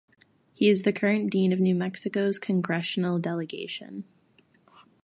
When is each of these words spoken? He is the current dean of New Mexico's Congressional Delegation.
He 0.55 0.67
is 0.67 0.81
the 0.81 0.91
current 0.93 1.29
dean 1.29 1.53
of 1.53 1.59
New 1.59 1.75
Mexico's 1.75 2.39
Congressional 2.39 3.19
Delegation. 3.19 4.03